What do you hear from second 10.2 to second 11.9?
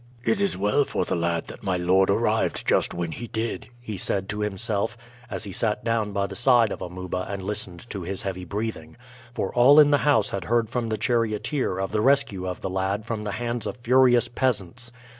had heard from the charioteer